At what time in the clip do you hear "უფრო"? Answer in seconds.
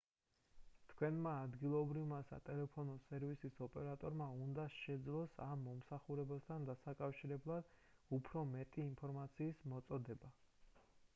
8.19-8.43